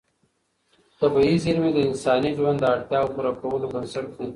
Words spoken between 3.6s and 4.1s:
بنسټ